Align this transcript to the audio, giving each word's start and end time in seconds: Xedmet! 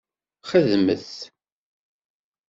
Xedmet! 0.49 1.09